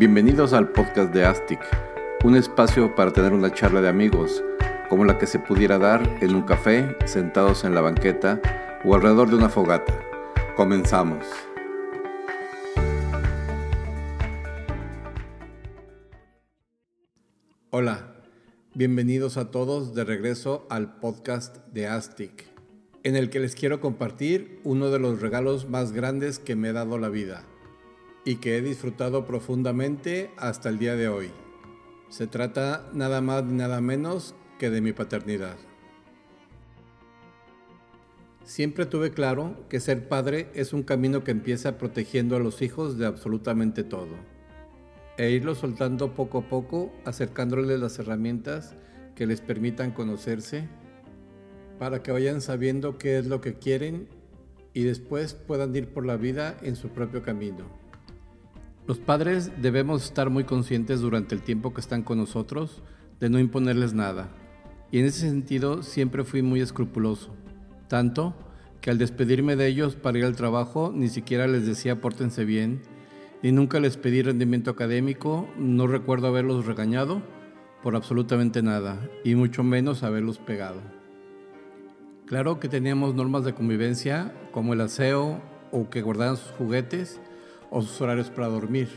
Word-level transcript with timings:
Bienvenidos 0.00 0.54
al 0.54 0.72
podcast 0.72 1.12
de 1.12 1.26
Astic, 1.26 1.60
un 2.24 2.34
espacio 2.34 2.94
para 2.94 3.12
tener 3.12 3.34
una 3.34 3.52
charla 3.52 3.82
de 3.82 3.90
amigos, 3.90 4.42
como 4.88 5.04
la 5.04 5.18
que 5.18 5.26
se 5.26 5.38
pudiera 5.38 5.76
dar 5.76 6.00
en 6.22 6.34
un 6.34 6.40
café, 6.40 6.96
sentados 7.04 7.64
en 7.64 7.74
la 7.74 7.82
banqueta 7.82 8.40
o 8.82 8.94
alrededor 8.94 9.28
de 9.28 9.36
una 9.36 9.50
fogata. 9.50 9.92
Comenzamos. 10.56 11.26
Hola, 17.68 18.14
bienvenidos 18.72 19.36
a 19.36 19.50
todos 19.50 19.94
de 19.94 20.04
regreso 20.04 20.66
al 20.70 20.96
podcast 20.96 21.58
de 21.74 21.88
Astic, 21.88 22.46
en 23.02 23.16
el 23.16 23.28
que 23.28 23.40
les 23.40 23.54
quiero 23.54 23.82
compartir 23.82 24.62
uno 24.64 24.88
de 24.88 24.98
los 24.98 25.20
regalos 25.20 25.68
más 25.68 25.92
grandes 25.92 26.38
que 26.38 26.56
me 26.56 26.70
ha 26.70 26.72
dado 26.72 26.96
la 26.96 27.10
vida 27.10 27.44
y 28.24 28.36
que 28.36 28.56
he 28.56 28.62
disfrutado 28.62 29.26
profundamente 29.26 30.30
hasta 30.36 30.68
el 30.68 30.78
día 30.78 30.96
de 30.96 31.08
hoy. 31.08 31.30
Se 32.08 32.26
trata 32.26 32.88
nada 32.92 33.20
más 33.20 33.44
ni 33.44 33.54
nada 33.54 33.80
menos 33.80 34.34
que 34.58 34.70
de 34.70 34.80
mi 34.80 34.92
paternidad. 34.92 35.56
Siempre 38.44 38.84
tuve 38.84 39.12
claro 39.12 39.56
que 39.68 39.80
ser 39.80 40.08
padre 40.08 40.50
es 40.54 40.72
un 40.72 40.82
camino 40.82 41.22
que 41.22 41.30
empieza 41.30 41.78
protegiendo 41.78 42.36
a 42.36 42.40
los 42.40 42.62
hijos 42.62 42.98
de 42.98 43.06
absolutamente 43.06 43.84
todo 43.84 44.16
e 45.20 45.32
irlos 45.32 45.58
soltando 45.58 46.14
poco 46.14 46.38
a 46.38 46.48
poco, 46.48 46.90
acercándoles 47.04 47.78
las 47.78 47.98
herramientas 47.98 48.74
que 49.14 49.26
les 49.26 49.42
permitan 49.42 49.90
conocerse 49.90 50.66
para 51.78 52.02
que 52.02 52.10
vayan 52.10 52.40
sabiendo 52.40 52.96
qué 52.96 53.18
es 53.18 53.26
lo 53.26 53.42
que 53.42 53.54
quieren 53.54 54.08
y 54.72 54.84
después 54.84 55.34
puedan 55.34 55.76
ir 55.76 55.92
por 55.92 56.06
la 56.06 56.16
vida 56.16 56.56
en 56.62 56.74
su 56.74 56.88
propio 56.88 57.22
camino. 57.22 57.79
Los 58.90 58.98
padres 58.98 59.52
debemos 59.62 60.02
estar 60.02 60.30
muy 60.30 60.42
conscientes 60.42 61.00
durante 61.00 61.36
el 61.36 61.42
tiempo 61.42 61.72
que 61.72 61.80
están 61.80 62.02
con 62.02 62.18
nosotros 62.18 62.82
de 63.20 63.30
no 63.30 63.38
imponerles 63.38 63.94
nada. 63.94 64.30
Y 64.90 64.98
en 64.98 65.04
ese 65.04 65.20
sentido 65.20 65.84
siempre 65.84 66.24
fui 66.24 66.42
muy 66.42 66.60
escrupuloso. 66.60 67.32
Tanto 67.86 68.34
que 68.80 68.90
al 68.90 68.98
despedirme 68.98 69.54
de 69.54 69.68
ellos 69.68 69.94
para 69.94 70.18
ir 70.18 70.24
al 70.24 70.34
trabajo 70.34 70.90
ni 70.92 71.06
siquiera 71.08 71.46
les 71.46 71.66
decía 71.66 72.00
pórtense 72.00 72.44
bien 72.44 72.82
y 73.44 73.52
nunca 73.52 73.78
les 73.78 73.96
pedí 73.96 74.22
rendimiento 74.22 74.72
académico, 74.72 75.48
no 75.56 75.86
recuerdo 75.86 76.26
haberlos 76.26 76.66
regañado 76.66 77.22
por 77.84 77.94
absolutamente 77.94 78.60
nada, 78.60 79.08
y 79.22 79.36
mucho 79.36 79.62
menos 79.62 80.02
haberlos 80.02 80.38
pegado. 80.38 80.80
Claro 82.26 82.58
que 82.58 82.68
teníamos 82.68 83.14
normas 83.14 83.44
de 83.44 83.54
convivencia, 83.54 84.34
como 84.50 84.72
el 84.72 84.80
aseo 84.80 85.40
o 85.70 85.90
que 85.90 86.02
guardaran 86.02 86.36
sus 86.36 86.50
juguetes 86.56 87.20
o 87.70 87.82
sus 87.82 88.00
horarios 88.00 88.30
para 88.30 88.48
dormir. 88.48 88.88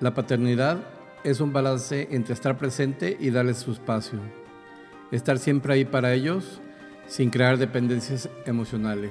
La 0.00 0.14
paternidad 0.14 0.78
es 1.24 1.40
un 1.40 1.52
balance 1.52 2.08
entre 2.10 2.34
estar 2.34 2.56
presente 2.56 3.16
y 3.20 3.30
darles 3.30 3.58
su 3.58 3.72
espacio. 3.72 4.18
Estar 5.12 5.38
siempre 5.38 5.74
ahí 5.74 5.84
para 5.84 6.14
ellos 6.14 6.60
sin 7.06 7.30
crear 7.30 7.58
dependencias 7.58 8.30
emocionales. 8.46 9.10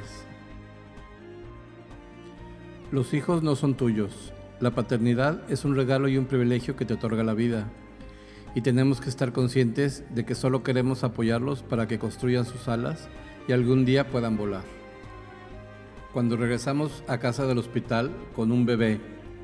Los 2.92 3.14
hijos 3.14 3.44
no 3.44 3.56
son 3.56 3.76
tuyos. 3.76 4.34
La 4.60 4.72
paternidad 4.72 5.44
es 5.50 5.64
un 5.64 5.76
regalo 5.76 6.08
y 6.08 6.18
un 6.18 6.26
privilegio 6.26 6.76
que 6.76 6.86
te 6.86 6.96
otorga 6.96 7.24
la 7.24 7.34
vida. 7.34 7.68
Y 8.56 8.62
tenemos 8.62 9.00
que 9.00 9.10
estar 9.10 9.32
conscientes 9.32 10.04
de 10.16 10.26
que 10.26 10.34
solo 10.34 10.64
queremos 10.64 11.04
apoyarlos 11.04 11.62
para 11.62 11.88
que 11.88 12.00
construyan 12.00 12.46
sus 12.46 12.68
alas 12.68 13.08
y 13.48 13.52
algún 13.52 13.86
día 13.86 14.08
puedan 14.08 14.38
volar. 14.38 14.79
Cuando 16.20 16.36
regresamos 16.36 17.02
a 17.08 17.18
casa 17.18 17.48
del 17.48 17.60
hospital 17.60 18.12
con 18.36 18.52
un 18.52 18.66
bebé 18.66 19.00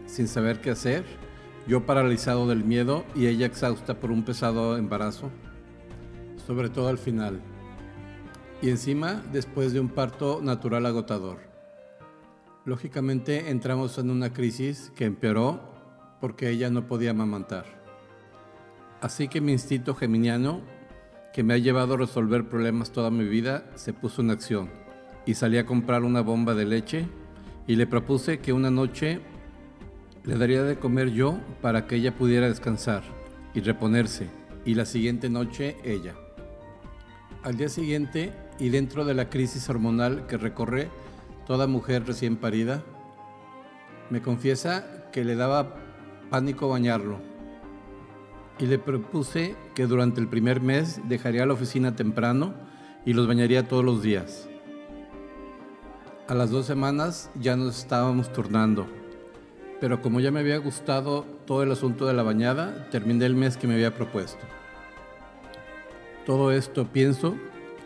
sin 0.08 0.28
saber 0.28 0.60
qué 0.60 0.72
hacer, 0.72 1.06
yo 1.70 1.86
paralizado 1.86 2.48
del 2.48 2.66
miedo 2.66 3.06
y 3.16 3.28
ella 3.28 3.46
exhausta 3.46 3.98
por 3.98 4.12
un 4.12 4.26
pesado 4.26 4.78
embarazo, 4.78 5.32
sobre 6.46 6.68
todo 6.68 6.90
al 6.90 6.98
final. 6.98 7.40
Y 8.62 8.72
encima 8.72 9.24
después 9.32 9.72
de 9.72 9.80
un 9.80 9.88
parto 9.88 10.42
natural 10.44 10.86
agotador. 10.86 11.38
Lógicamente 12.66 13.52
entramos 13.52 13.98
en 13.98 14.10
una 14.10 14.34
crisis 14.34 14.92
que 14.98 15.06
empeoró 15.06 15.62
porque 16.20 16.50
ella 16.50 16.70
no 16.70 16.88
podía 16.88 17.12
amamantar. 17.12 17.64
Así 19.00 19.30
que 19.30 19.40
mi 19.40 19.54
instinto 19.54 19.96
geminiano, 19.96 20.60
que 21.32 21.42
me 21.42 21.54
ha 21.54 21.58
llevado 21.58 21.94
a 21.94 22.00
resolver 22.00 22.50
problemas 22.50 22.92
toda 22.92 23.12
mi 23.12 23.24
vida, 23.24 23.64
se 23.76 23.94
puso 23.94 24.22
en 24.22 24.32
acción 24.32 24.85
y 25.26 25.34
salí 25.34 25.58
a 25.58 25.66
comprar 25.66 26.04
una 26.04 26.22
bomba 26.22 26.54
de 26.54 26.66
leche 26.66 27.08
y 27.68 27.76
le 27.76 27.88
propuse 27.88 28.40
que 28.40 28.54
una 28.54 28.70
noche 28.70 29.22
le 30.24 30.38
daría 30.38 30.64
de 30.64 30.78
comer 30.78 31.12
yo 31.12 31.38
para 31.62 31.88
que 31.88 31.96
ella 31.96 32.16
pudiera 32.16 32.48
descansar 32.48 33.04
y 33.54 33.62
reponerse 33.62 34.30
y 34.66 34.76
la 34.76 34.86
siguiente 34.86 35.30
noche 35.30 35.78
ella. 35.84 36.16
Al 37.44 37.58
día 37.58 37.70
siguiente 37.70 38.34
y 38.60 38.70
dentro 38.70 39.06
de 39.06 39.14
la 39.14 39.30
crisis 39.30 39.70
hormonal 39.70 40.26
que 40.28 40.38
recorre 40.38 40.90
toda 41.46 41.68
mujer 41.68 42.06
recién 42.06 42.38
parida, 42.38 42.84
me 44.10 44.22
confiesa 44.22 45.10
que 45.12 45.24
le 45.24 45.36
daba 45.36 45.76
pánico 46.30 46.70
bañarlo 46.70 47.20
y 48.60 48.66
le 48.66 48.80
propuse 48.80 49.56
que 49.76 49.86
durante 49.86 50.22
el 50.22 50.28
primer 50.28 50.62
mes 50.62 51.02
dejaría 51.08 51.46
la 51.46 51.54
oficina 51.54 51.96
temprano 51.96 52.54
y 53.06 53.14
los 53.14 53.28
bañaría 53.28 53.68
todos 53.68 53.84
los 53.84 54.02
días. 54.02 54.50
A 56.28 56.34
las 56.34 56.50
dos 56.50 56.66
semanas 56.66 57.30
ya 57.40 57.56
nos 57.56 57.78
estábamos 57.78 58.34
turnando, 58.34 58.88
pero 59.80 60.02
como 60.02 60.20
ya 60.20 60.32
me 60.32 60.40
había 60.40 60.58
gustado 60.58 61.24
todo 61.46 61.62
el 61.62 61.72
asunto 61.72 62.08
de 62.08 62.16
la 62.16 62.24
bañada, 62.24 62.90
terminé 62.90 63.28
el 63.28 63.36
mes 63.36 63.58
que 63.58 63.68
me 63.68 63.76
había 63.76 63.94
propuesto. 63.94 64.44
Todo 66.26 66.52
esto 66.52 66.88
pienso 66.92 67.36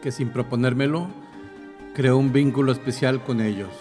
que 0.02 0.14
sin 0.14 0.30
proponérmelo 0.30 1.10
creó 1.94 2.18
un 2.18 2.32
vínculo 2.32 2.72
especial 2.72 3.22
con 3.26 3.42
ellos. 3.42 3.72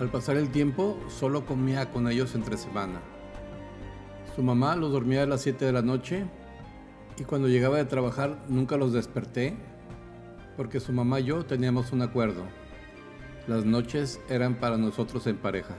Al 0.00 0.10
pasar 0.10 0.36
el 0.36 0.50
tiempo, 0.50 0.98
solo 1.06 1.46
comía 1.46 1.92
con 1.92 2.10
ellos 2.10 2.34
entre 2.34 2.56
semana. 2.56 3.00
Su 4.34 4.42
mamá 4.42 4.74
los 4.74 4.90
dormía 4.90 5.22
a 5.22 5.26
las 5.26 5.42
7 5.42 5.64
de 5.64 5.72
la 5.72 5.82
noche 5.82 6.24
y 7.16 7.22
cuando 7.22 7.46
llegaba 7.46 7.76
de 7.76 7.84
trabajar 7.84 8.36
nunca 8.48 8.76
los 8.76 8.92
desperté 8.92 9.54
porque 10.56 10.80
su 10.80 10.92
mamá 10.92 11.20
y 11.20 11.26
yo 11.26 11.44
teníamos 11.44 11.92
un 11.92 12.02
acuerdo. 12.02 12.42
Las 13.48 13.64
noches 13.64 14.20
eran 14.28 14.56
para 14.56 14.76
nosotros 14.76 15.26
en 15.26 15.38
pareja. 15.38 15.74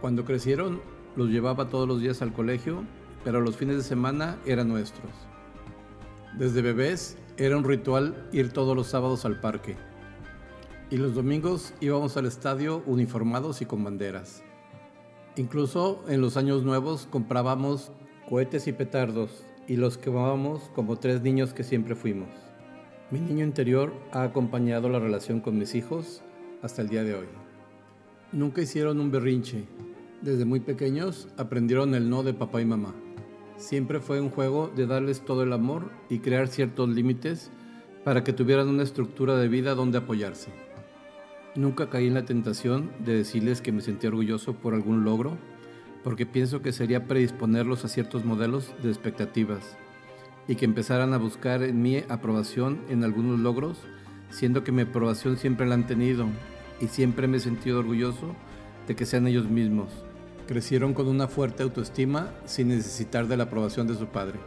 Cuando 0.00 0.24
crecieron, 0.24 0.80
los 1.16 1.28
llevaba 1.28 1.68
todos 1.68 1.88
los 1.88 2.00
días 2.00 2.22
al 2.22 2.32
colegio, 2.32 2.84
pero 3.24 3.40
los 3.40 3.56
fines 3.56 3.78
de 3.78 3.82
semana 3.82 4.38
eran 4.46 4.68
nuestros. 4.68 5.10
Desde 6.38 6.62
bebés 6.62 7.18
era 7.36 7.56
un 7.56 7.64
ritual 7.64 8.28
ir 8.30 8.52
todos 8.52 8.76
los 8.76 8.86
sábados 8.86 9.24
al 9.24 9.40
parque. 9.40 9.74
Y 10.88 10.98
los 10.98 11.16
domingos 11.16 11.74
íbamos 11.80 12.16
al 12.16 12.26
estadio 12.26 12.80
uniformados 12.86 13.60
y 13.60 13.66
con 13.66 13.82
banderas. 13.82 14.44
Incluso 15.34 16.04
en 16.06 16.20
los 16.20 16.36
años 16.36 16.62
nuevos 16.62 17.08
comprábamos 17.10 17.90
cohetes 18.28 18.68
y 18.68 18.72
petardos 18.72 19.44
y 19.66 19.78
los 19.78 19.98
quemábamos 19.98 20.70
como 20.76 20.96
tres 20.96 21.22
niños 21.22 21.52
que 21.52 21.64
siempre 21.64 21.96
fuimos. 21.96 22.28
Mi 23.10 23.18
niño 23.18 23.44
interior 23.44 23.92
ha 24.12 24.22
acompañado 24.22 24.88
la 24.88 25.00
relación 25.00 25.40
con 25.40 25.58
mis 25.58 25.74
hijos 25.74 26.22
hasta 26.66 26.82
el 26.82 26.88
día 26.88 27.04
de 27.04 27.14
hoy. 27.14 27.26
Nunca 28.32 28.60
hicieron 28.60 29.00
un 29.00 29.10
berrinche. 29.10 29.64
Desde 30.20 30.44
muy 30.44 30.60
pequeños 30.60 31.28
aprendieron 31.36 31.94
el 31.94 32.10
no 32.10 32.22
de 32.22 32.34
papá 32.34 32.60
y 32.60 32.64
mamá. 32.64 32.94
Siempre 33.56 34.00
fue 34.00 34.20
un 34.20 34.30
juego 34.30 34.70
de 34.74 34.86
darles 34.86 35.24
todo 35.24 35.44
el 35.44 35.52
amor 35.52 35.90
y 36.10 36.18
crear 36.18 36.48
ciertos 36.48 36.88
límites 36.88 37.50
para 38.04 38.24
que 38.24 38.32
tuvieran 38.32 38.68
una 38.68 38.82
estructura 38.82 39.36
de 39.36 39.48
vida 39.48 39.74
donde 39.74 39.98
apoyarse. 39.98 40.50
Nunca 41.54 41.88
caí 41.88 42.08
en 42.08 42.14
la 42.14 42.24
tentación 42.24 42.90
de 43.04 43.16
decirles 43.16 43.62
que 43.62 43.72
me 43.72 43.80
sentía 43.80 44.10
orgulloso 44.10 44.54
por 44.54 44.74
algún 44.74 45.04
logro, 45.04 45.38
porque 46.02 46.26
pienso 46.26 46.62
que 46.62 46.72
sería 46.72 47.06
predisponerlos 47.06 47.84
a 47.84 47.88
ciertos 47.88 48.24
modelos 48.24 48.74
de 48.82 48.90
expectativas 48.90 49.76
y 50.48 50.56
que 50.56 50.64
empezaran 50.64 51.14
a 51.14 51.18
buscar 51.18 51.62
en 51.62 51.80
mí 51.80 52.02
aprobación 52.08 52.80
en 52.88 53.04
algunos 53.04 53.38
logros, 53.38 53.78
siendo 54.30 54.64
que 54.64 54.72
mi 54.72 54.82
aprobación 54.82 55.36
siempre 55.36 55.66
la 55.66 55.74
han 55.74 55.86
tenido 55.86 56.26
y 56.80 56.88
siempre 56.88 57.28
me 57.28 57.38
he 57.38 57.40
sentido 57.40 57.78
orgulloso 57.78 58.34
de 58.86 58.94
que 58.94 59.06
sean 59.06 59.26
ellos 59.26 59.48
mismos 59.48 59.90
Crecieron 60.46 60.94
con 60.94 61.08
una 61.08 61.26
fuerte 61.26 61.64
autoestima 61.64 62.30
sin 62.44 62.68
necesitar 62.68 63.26
de 63.26 63.36
la 63.36 63.44
aprobación 63.44 63.88
de 63.88 63.96
su 63.96 64.06
padre. 64.06 64.38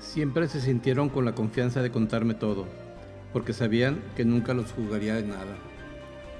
Siempre 0.00 0.48
se 0.48 0.60
sintieron 0.60 1.10
con 1.10 1.24
la 1.24 1.32
confianza 1.32 1.80
de 1.80 1.92
contarme 1.92 2.34
todo, 2.34 2.66
porque 3.32 3.52
sabían 3.52 4.02
que 4.16 4.24
nunca 4.24 4.52
los 4.52 4.72
juzgaría 4.72 5.14
de 5.14 5.22
nada. 5.22 5.56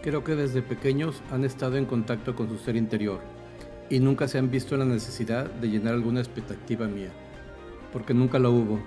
Creo 0.02 0.25
que 0.25 0.34
desde 0.34 0.62
pequeños 0.62 1.22
han 1.31 1.44
estado 1.44 1.76
en 1.76 1.87
contacto 1.87 2.34
con 2.34 2.48
su 2.48 2.58
ser 2.58 2.75
interior 2.75 3.20
y 3.88 4.00
nunca 4.00 4.26
se 4.26 4.38
han 4.38 4.50
visto 4.50 4.76
la 4.76 4.84
necesidad 4.84 5.48
de 5.48 5.69
llenar 5.69 5.94
alguna 5.94 6.19
expectativa 6.19 6.88
mía, 6.88 7.10
porque 7.93 8.14
nunca 8.14 8.40
lo 8.40 8.50
hubo. 8.50 8.81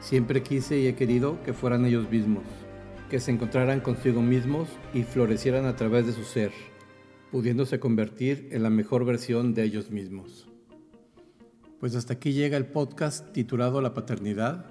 Siempre 0.00 0.42
quise 0.42 0.78
y 0.78 0.86
he 0.86 0.94
querido 0.94 1.42
que 1.42 1.52
fueran 1.52 1.84
ellos 1.84 2.10
mismos, 2.10 2.44
que 3.12 3.20
se 3.20 3.30
encontraran 3.30 3.80
consigo 3.80 4.22
mismos 4.22 4.70
y 4.94 5.02
florecieran 5.02 5.66
a 5.66 5.76
través 5.76 6.06
de 6.06 6.14
su 6.14 6.24
ser 6.24 6.50
pudiéndose 7.30 7.78
convertir 7.78 8.48
en 8.52 8.62
la 8.62 8.70
mejor 8.70 9.04
versión 9.04 9.52
de 9.52 9.64
ellos 9.64 9.90
mismos. 9.90 10.48
Pues 11.78 11.94
hasta 11.94 12.14
aquí 12.14 12.32
llega 12.32 12.56
el 12.56 12.64
podcast 12.64 13.34
titulado 13.34 13.82
La 13.82 13.92
paternidad. 13.92 14.64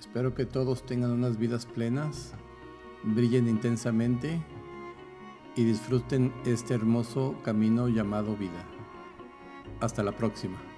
Espero 0.00 0.34
que 0.34 0.46
todos 0.46 0.84
tengan 0.84 1.12
unas 1.12 1.38
vidas 1.38 1.64
plenas, 1.64 2.32
brillen 3.04 3.46
intensamente 3.46 4.44
y 5.54 5.62
disfruten 5.62 6.32
este 6.46 6.74
hermoso 6.74 7.36
camino 7.44 7.88
llamado 7.88 8.36
vida. 8.36 8.64
Hasta 9.78 10.02
la 10.02 10.16
próxima. 10.16 10.73